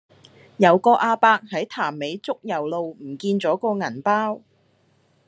[0.57, 4.41] 有個亞伯喺潭尾竹攸路唔見左個銀包